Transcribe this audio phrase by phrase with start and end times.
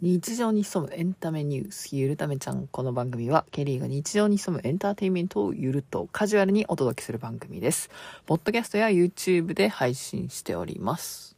[0.00, 2.68] 日常に潜むエンタメニュース、ゆるためちゃん。
[2.68, 7.90] この番組は、ケリーが日常に潜むエンターテインメントをゆるとカジュアルにお届けする番組です。
[8.24, 11.36] ポッドキャストや YouTube で配信しております。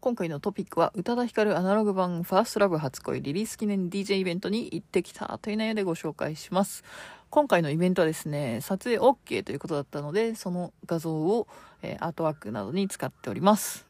[0.00, 6.82] 今回のトピックは、宇多田ヒカルアナログ版ファーストラブ初恋リリース記念 DJ イベントに行ってきたという内容でご紹介します。
[7.30, 11.46] 今回のイベントはですね、撮影 OK ということだったので、その画像を、
[11.82, 13.86] えー、アートワークなどに使っております。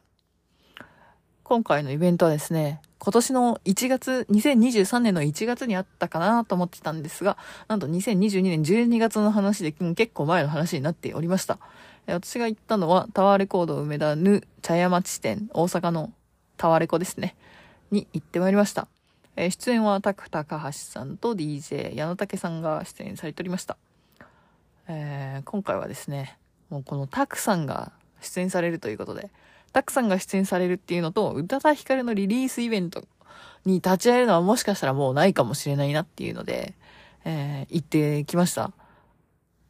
[1.43, 11.59] 今回のイベントはですね、今年の1月、2023年の1月にあったかなと思ってたんですが、なんと2022年12月の話で、結構前の話になっておりました。
[12.07, 16.13] 私が行ったのは、タワーレコード梅田ヌ茶屋町店、大阪の
[16.55, 17.35] タワレコですね、
[17.91, 18.87] に行ってまいりました。
[19.35, 23.75] え出演はタク高橋さんと DJ 矢野武さんが出演されておりました。
[24.87, 26.37] えー、今回はですね、
[26.69, 29.29] もうこのタクさんが出演されるということで、
[29.73, 33.03] たくさんが出演されるっていうのと、宇多田ヒカルのリリースイベント
[33.65, 36.75] に立ち会えるのはもしかしたらもうないかもしれないなっていうので、
[37.25, 38.71] えー、行ってきました。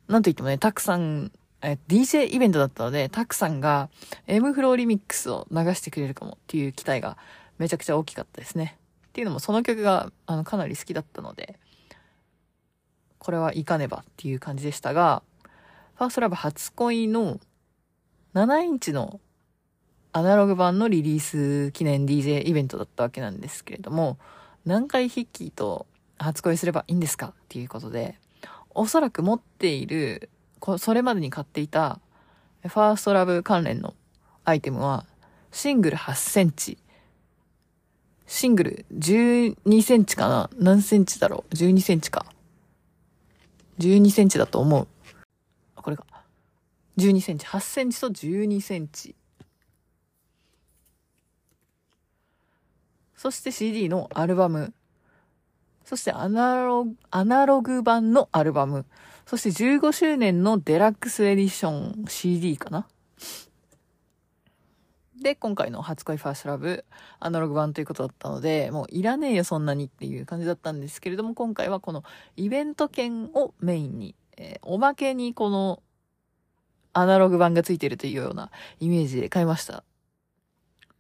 [0.10, 3.90] なんといってもね、たくさん、え DJ イベントだったので、たくさんが
[4.28, 7.18] M フローリミックスを流してくれるかもっていう期待が
[7.58, 8.78] めちゃくちゃ大きかったですね。
[9.08, 11.58] っていうのもその曲があのかなり好きだったので、
[13.20, 15.24] これはいかねばっていう感じでしたが、
[15.96, 17.40] ファーストラブ初恋の
[18.34, 19.22] 7インチの
[20.16, 24.20] アナログ版のリリース記念 DJ イベントだったわけなんですけれども、
[24.64, 25.88] 何回ヒッキーと
[26.20, 28.20] 初恋すればいいんですかっていうことで、
[28.76, 30.30] おそらく持っている、
[30.78, 32.00] それまでに買っていた、
[32.62, 33.96] ファーストラブ関連の
[34.46, 35.08] アイテムは、
[35.52, 36.78] シングル8センチ、
[38.28, 40.50] シングル12センチかな？
[40.58, 42.28] 何センチだろう ?12 センチか。
[43.80, 44.88] 12センチだと思う。
[45.76, 46.06] これか。
[46.98, 47.48] 12センチ。
[47.48, 49.16] 8センチと12センチ。
[53.24, 54.74] そして CD のアルバム。
[55.86, 58.86] そしてアナログ、アナログ版のアルバム。
[59.26, 62.86] そして15周年のデラックスエディション CD かな。
[65.22, 66.84] で、今回の初恋ファーストラブ、
[67.22, 72.04] アナログ版ということだったので、もういらねえよ、そんなにっていう感じだったんですけれども、今回はこの
[72.36, 75.82] イベント券をメインに、えー、おまけにこの
[76.92, 78.52] アナログ版がついてるというような
[78.82, 79.86] イメージで買いました。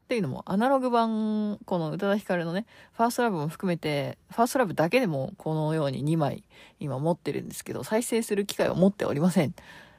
[0.03, 6.43] っていうのも、アナログ版、この宇多田ヒカルのね、ファーストラブも含めて、ファーストラブだけでもこのように2枚
[6.79, 9.51] 今持ってるんですけど、再生する機会を持っておりません。
[9.51, 9.53] っ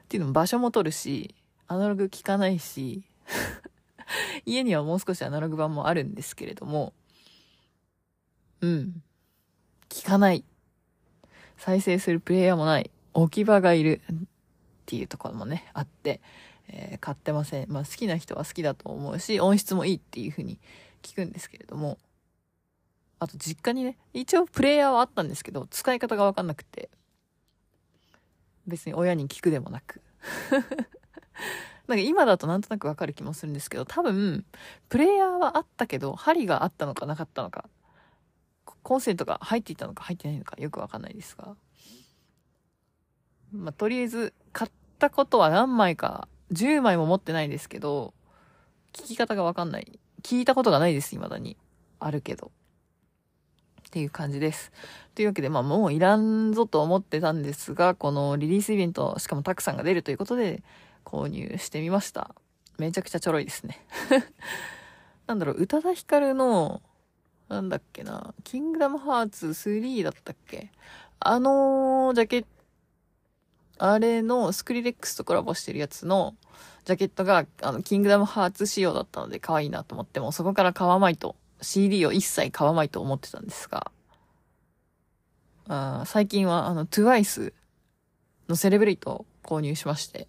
[0.07, 1.33] ていうのも場所も取るし、
[1.67, 3.03] アナログ聞かないし、
[4.45, 6.93] 家にはもう少しアナログ版もあるんですけれども、
[8.61, 9.01] うん。
[9.89, 10.43] 聞かない。
[11.57, 12.91] 再生するプレイヤーもない。
[13.13, 14.01] 置き場がいる。
[14.11, 16.21] っていうところもね、あって、
[16.69, 17.71] えー、買ってません。
[17.71, 20.59] まあ好きな人は好きだと思うし、音質もいいっていう風に
[21.01, 21.97] 聞くんですけれども、
[23.19, 26.89] あと実家にね、一応プレイヤーはあったんですけど、使い方がわかんなくて、
[28.67, 30.01] 別に親に聞くでもなく。
[31.87, 34.43] なんか今だとなんとなくわかる気もするんですけど、多分、
[34.89, 37.69] プレイヤーはあったけど、針があったのかなかったのか、
[38.81, 41.55] コンセントが入っていたのか入ってないのかよくわかんないですが、
[43.51, 48.13] まあ、とりあえず、買ったことは何枚か10枚も持ってないですけど、
[48.93, 49.99] 聞き方がわかんない。
[50.23, 51.57] 聞いたことがないです、未だに。
[51.99, 52.51] あるけど。
[53.87, 54.71] っていう感じです。
[55.13, 60.63] というわけで、まあもういらんぞと思ってたんですが、このリリースイベント、しかもたくさんが出るということで、
[61.03, 62.33] 購入してみました。
[62.77, 63.85] めちゃくちゃちょろいですね。
[65.27, 66.81] なんだろう、宇多田ヒカルの、
[67.47, 70.71] なんだっけな、キングダムハーツ3だったっけ？
[71.19, 72.45] あのジャケッ
[73.77, 76.35] あれのスクリレックスとコラボしてるやつの
[76.85, 83.91] ジャケットが、あの、キングダムハーツ仕様だったので可愛いなと思っても、そこから買わないと、CD を一切買わないと思ってたんですが、
[85.67, 87.53] あ最近は、あの、TWICE
[88.47, 90.27] のセレブレイトを購入しまして、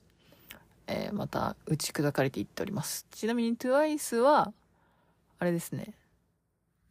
[0.86, 3.06] えー、また打ち砕かれていっております。
[3.10, 4.52] ちなみに TWICE は、
[5.38, 5.92] あれですね、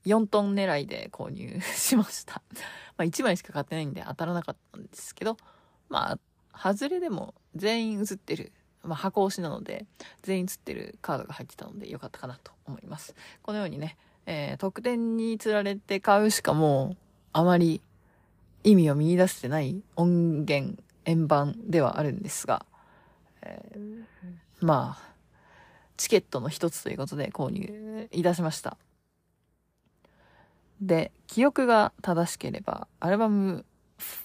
[0.06, 2.44] 4トン狙いで購入しました。
[2.98, 5.38] まあ1枚しか買ってないんで当たらなかったんですけど、
[5.90, 6.20] まあ
[6.58, 8.52] 外れでも全員映ってる、
[8.84, 9.86] まあ、箱押しなので、
[10.24, 13.16] 全員映ってるカードが入ってたのでよかったかなと思います。
[13.42, 16.98] このようにね、えー、特典に釣られて買うしかもう、
[17.34, 17.82] あまり
[18.64, 22.66] 意味を見出してない音源、円盤ではあるんですが、
[23.42, 24.04] えー、
[24.62, 25.16] まあ、
[25.98, 28.78] チケットの一つということで購入いたしました。
[30.82, 33.66] で、記憶が正しければ、アルバム、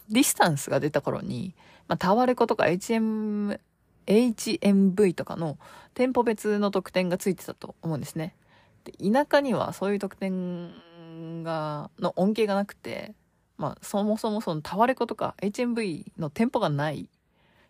[0.08, 1.54] ディスタンスが出た頃に、
[1.90, 3.58] まあ、タワレコとか HM、
[4.06, 5.58] HMV とかの
[5.92, 8.36] 店舗別の特典がついてたと思うんですね。
[8.84, 13.12] で、田舎にはそういう特典が、の恩恵がなくて、
[13.58, 17.18] まあ、そもそもそのタワレコとか HMV の店舗がないっ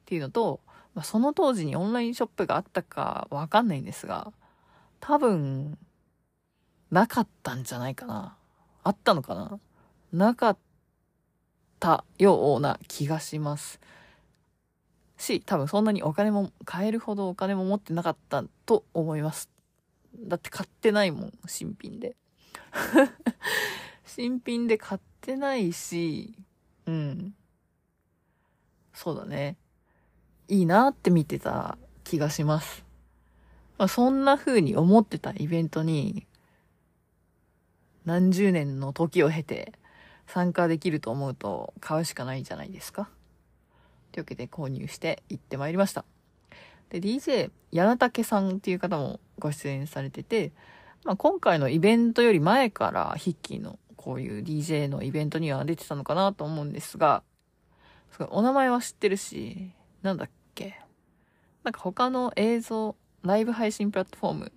[0.05, 0.61] ていうのと、
[0.95, 4.35] まあ、その当時にオンラインショップがあったかわかんないんですが、
[5.01, 5.79] 多分、
[6.91, 8.37] なかったんじゃないかな。
[8.85, 9.59] あったのかな
[10.13, 10.59] なかっ
[11.79, 13.81] たような気がします。
[15.21, 19.51] し、多分そんなにお金も、買えるほどお金も持ってなかったと思います。
[20.19, 22.17] だって買ってないもん、新品で。
[24.05, 26.35] 新品で買ってないし、
[26.87, 27.35] うん。
[28.93, 29.57] そうだね。
[30.49, 32.85] いいなって見てた気がします。
[33.79, 36.27] まあ、そんな風に思ってたイベントに、
[38.05, 39.73] 何十年の時を経て
[40.27, 43.09] 参加できると思うと買うしかないじゃないですか。
[44.13, 46.05] というわけで購入して行ってまいりました。
[46.91, 50.53] で、DJ、柳竹さんっていう方もご出演されてて、
[51.05, 57.23] まあ、今回のイベントより前からヒッキーのこういう DJ のイベントには出てたのかなと思うんですが、
[58.31, 59.73] お名前は知ってるし、
[60.03, 60.81] なんだっけ？
[61.63, 64.53] なんか他の映像、ライブ配信プラットフォーム、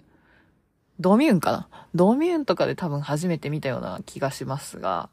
[0.99, 1.67] ドミューンかな？
[1.93, 5.09] ドミューンとかで多分初めて見たような気がしますが、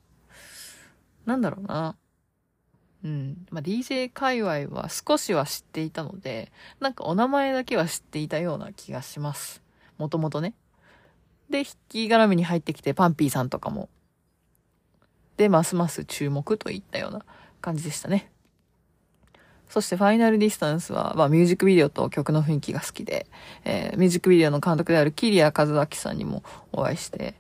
[1.27, 1.97] なんだろうな。
[3.05, 3.47] うん。
[3.51, 9.63] まあ、DJ 界隈は少しは知っていたので、なんかお名前だけは知っていたような気がします。
[9.99, 10.55] もともとね。
[11.49, 13.89] で、引き絡みに入ってきてパンピーさんとかも。
[15.37, 17.25] で、ますます注目といったような
[17.61, 18.31] 感じでしたね。
[19.71, 23.27] そして Final Distance は、まあミュージックビデオと曲の雰囲気が好きで、
[23.65, 26.43] えー、ミュージックビデオの監督である紀里谷和明さんにも
[26.73, 27.35] お会いして、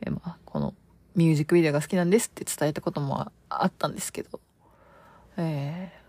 [0.00, 0.74] えー、まあこの
[1.14, 4.40] ミュージックビデオが好きなんですって伝えたこともあったんですけど、
[5.36, 6.00] えー、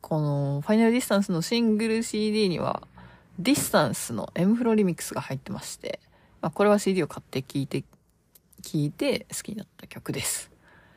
[0.00, 2.86] この Final Distance のシングル CD には、
[3.38, 6.00] ディスタンスの M フロリミックスが入ってまして、
[6.40, 7.82] まあこれは CD を買って聴いて、
[8.62, 10.50] 聴いて好きになった曲です。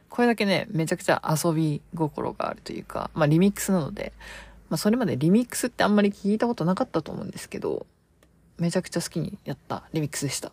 [0.10, 4.14] これだけね、めちゃくちゃ遊び心があるというか、まあリミックスなので、
[4.70, 7.86] まあそれまでリミックスってあんまり聞いたことなかったと思うんですけど、
[8.58, 10.52] めちゃくちゃ好きにやったリミックスでした。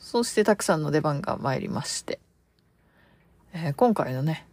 [0.00, 2.20] そしてたくさんの出番が参りまして、
[3.52, 4.46] えー、今回のね、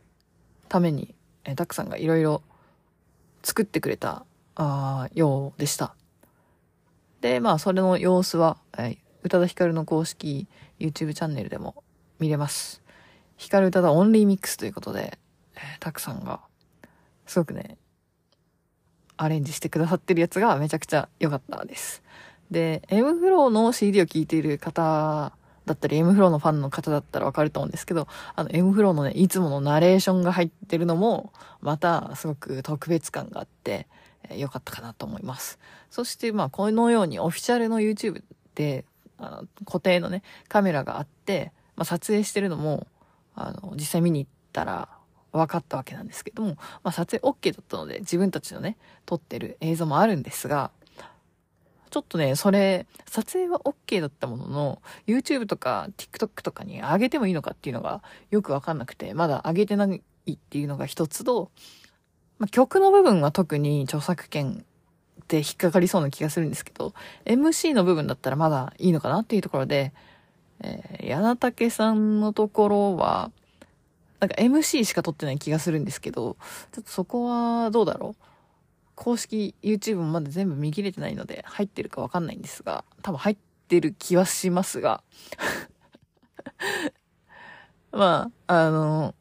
[0.69, 1.13] ために、
[1.45, 2.41] え、たくさんがいろいろ
[3.43, 4.25] 作ってくれた、
[4.55, 5.95] あようでした。
[7.21, 10.47] で、まあそれの様子は、えー、宇多田ヒカルの公式
[10.79, 11.83] YouTube チャンネルでも
[12.19, 12.81] 見れます。
[13.37, 15.17] ヒカル歌だオンリーミックスということで、
[15.55, 16.41] えー、たくさんが、
[17.25, 17.77] すごくね、
[19.17, 22.03] アレンジしてくださってるやつがめちゃくちゃ良かったです。
[22.51, 25.33] で、M フローの CD を聴いている方
[25.65, 31.31] だったり、M フローのファンの方だったらわかると思うんですけど、あの M フローのね、いつものナレーションが入ってるのも、
[31.61, 33.87] またすごく特別感があって、
[34.29, 35.59] えー、良かったかなと思います。
[35.89, 38.23] そして、まあ、このようにオフィシャルの YouTube
[38.55, 38.85] で、
[39.17, 42.87] あの固定のね、カメラがあって、まあ、撮影してるのも、
[43.35, 44.89] あの、実際見に行ったら
[45.31, 50.71] 分かったわけなんですけども、まあ、撮影 OK だったので自分たちのね、撮ってる映像もあるんですが、
[51.93, 58.01] ちょっとね、それ、撮影は OK だったものの、YouTube とか TikTok とかに上げてもいいのかっていうのが
[58.31, 60.01] よくわかんなくて、まだ上げてない
[60.31, 61.51] っていうのが一つと、
[62.39, 64.65] まあ、曲の部分は特に著作権
[65.27, 66.95] で引っかかりそうな気がするんですけど、
[67.25, 69.93] MC の部分だったらまだいいのかなっていうところで、
[70.61, 73.29] えー、柳竹さんのところは、
[74.19, 76.37] なんか MC しか撮ってない気がするんですけど、
[76.71, 78.32] ちょっとそこはどうだろう？
[78.95, 85.03] 公式 YouTube もまだ全部見切れてないので入ってるかわかんないんですが、多分入ってる気はしますが
[87.91, 89.15] まあ、あの、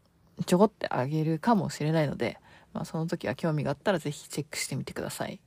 [0.46, 2.38] ちょこってあげるかもしれないので、
[2.72, 5.40] まあその時は興味があったらぜひチェックしてみてください。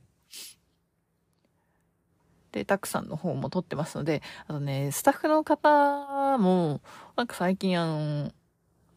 [2.52, 6.80] で、たくさんの方も撮ってますので、あとね、スタッフの方も、
[7.16, 8.32] なんか最近あの、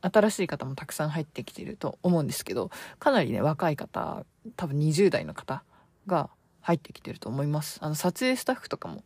[0.01, 4.25] 新しい方もたくさん入ってきてると思うんですけど、かなりね、若い方、
[4.55, 5.63] 多分20代の方
[6.07, 6.29] が
[6.61, 7.79] 入ってきてると思います。
[7.81, 9.03] あの、撮影スタッフとかも、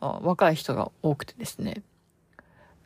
[0.00, 1.82] 若い人が多くてですね、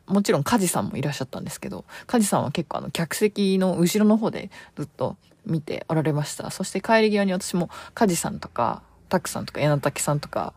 [0.05, 6.49] もちろん梶さんもいらっしゃったんですけど、梶さんは結構あの、客席の後ろの方でずっと見ておられました。
[6.51, 10.53] そして帰り際に私も梶さんとか、タクさんとか柳竹さんとか、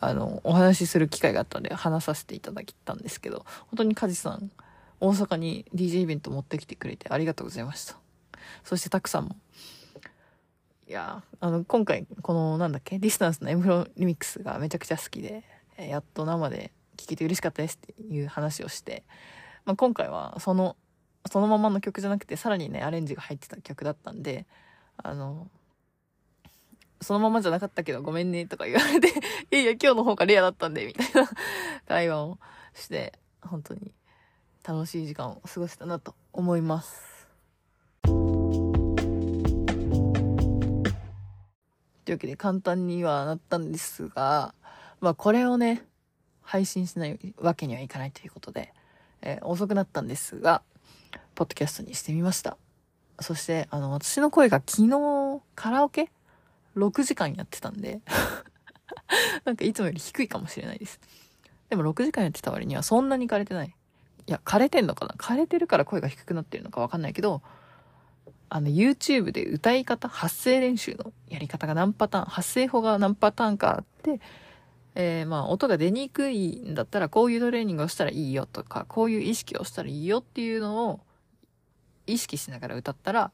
[0.00, 4.50] あの、お話しする機会があったので話させていただきたんですけど、本当に梶さん、
[5.00, 7.96] 大阪に DJ イベント持ってきてくれてありがとうございました。
[8.64, 9.36] そしてタクさんも。
[10.88, 15.42] いやあの、今回、この、なんだっけ、 Distance の m-flo remix がめちゃくちゃ好きで、
[15.76, 19.02] えやっと生で聴けて嬉しかったですっていう話をして、
[19.64, 20.76] まあ、今回はその、
[21.28, 24.46] そのままの曲じゃなくて、さらにね、アレンジが入ってた曲だったんで、
[24.96, 25.48] あの、
[27.00, 29.08] そのままじゃなかったけどごめんねとか言われて
[29.50, 31.28] いやいや今日の方がレアだったんで、みたいな
[31.86, 32.38] 会話を
[32.74, 33.12] して、
[33.42, 33.92] 本当に
[34.66, 37.28] 楽しい時間を過ごせたなと思います。
[38.02, 38.10] と
[42.10, 44.54] いうわけで簡単にはなったんですが、
[45.00, 45.84] まあこれをね、
[46.42, 48.72] 配信しないわけにはいかないということで、
[49.22, 50.62] えー、遅くなったんですが、
[51.36, 52.56] ポッドキャストにしてみました。
[53.20, 56.10] そして、あの、私の声が昨日、カラオケ
[56.76, 58.00] ?6 時間やってたんで
[59.44, 61.00] なんかいつもより低いかもしれないです。
[61.68, 63.76] でも6時間やってた割にはそんなに枯れてない。
[64.26, 65.14] いや、枯れてんのかな？
[65.18, 67.42] 枯れてるから声が低くなってるのかわかんないけど、
[68.48, 74.20] あの、YouTube で歌い方、発声練習のやり方が何パターン、発声法が何パターンかあって、
[74.94, 81.00] えー、まあ、音が出にくいんだったら、こういうトレーニングをしたらいいよとか、こういう意識をしたらいいよっていうのを
[82.06, 83.30] 意識しながら歌ったら、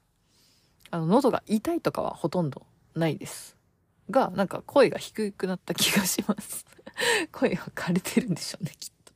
[0.90, 3.56] あの、喉が痛いとかはほとんどないです。
[4.10, 6.66] が、なんか声が低くなった気がします。
[7.32, 9.12] 声が枯れてるんでしょうね、きっと。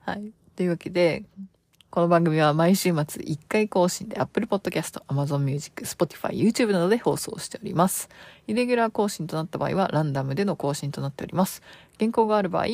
[0.00, 0.32] はい。
[0.56, 1.24] というわけで、
[1.90, 8.08] この番組は毎週末1回更新で Apple Podcast、Amazon Music、Spotify、YouTube などで放送しております。
[8.46, 11.62] イレギュラー更新となった場合はランダムでの更新となっております。
[11.98, 12.66] 原稿がある場合、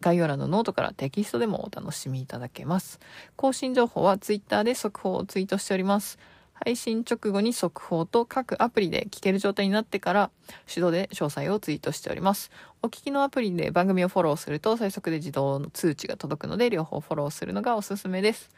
[0.00, 3.00] 概要欄のノートからテキストでもお楽しみいただけます。
[3.36, 6.18] 更新情報は Twitter で速報をツイートしております。
[6.62, 10.30] 配信直後に速報と各アプリで聞ける状態になってから
[10.72, 12.50] 手動で詳細をツイートしております。
[12.82, 18.50] お聞きのアプリで番組をフォローすると最速で自動の通知が届くので両方フォローするのがおすすめです。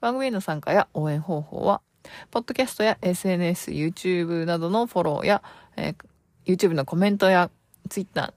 [0.00, 1.80] 番組への参加や応援方法は、
[2.30, 5.42] ポッドキャストや SNS、YouTube などのフォローや、
[5.76, 7.50] えー、YouTube のコメントや
[7.88, 8.34] Twitter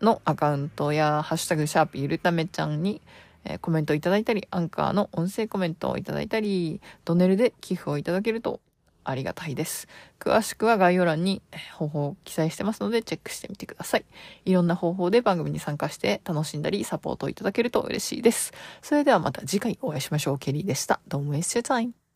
[0.00, 3.00] のアカウントや、ハッシュタグシャープゆるためちゃんに、
[3.44, 8.60] えー、コメントいただいたり、アンカーの音声コメントをいただいたり、ドネルで寄付をいただけると
[9.08, 9.88] ありがたいです。
[10.20, 11.40] 詳しくは概要欄に
[11.76, 14.04] 方法を記載してますのでチェックしてみてください。
[14.44, 18.52] いろんな方法で番組に参加して楽しんだりサポートをいただけると嬉しいです。
[18.82, 20.38] それではまた次回お会いしましょう。
[20.38, 21.00] ケリーでした。
[21.08, 22.07] どうも It's your time.